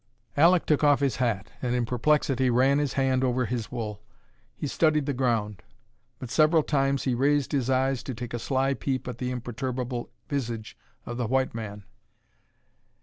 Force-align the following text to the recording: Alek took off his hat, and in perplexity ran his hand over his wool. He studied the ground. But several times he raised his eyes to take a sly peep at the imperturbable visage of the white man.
Alek 0.35 0.65
took 0.65 0.83
off 0.83 0.99
his 0.99 1.17
hat, 1.17 1.51
and 1.61 1.75
in 1.75 1.85
perplexity 1.85 2.49
ran 2.49 2.79
his 2.79 2.93
hand 2.93 3.23
over 3.23 3.45
his 3.45 3.71
wool. 3.71 4.01
He 4.55 4.65
studied 4.65 5.05
the 5.05 5.13
ground. 5.13 5.61
But 6.17 6.31
several 6.31 6.63
times 6.63 7.03
he 7.03 7.13
raised 7.13 7.51
his 7.51 7.69
eyes 7.69 8.01
to 8.05 8.15
take 8.15 8.33
a 8.33 8.39
sly 8.39 8.73
peep 8.73 9.07
at 9.07 9.19
the 9.19 9.29
imperturbable 9.29 10.09
visage 10.27 10.75
of 11.05 11.17
the 11.17 11.27
white 11.27 11.53
man. 11.53 11.83